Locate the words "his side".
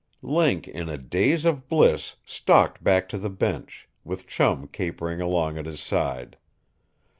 5.67-6.37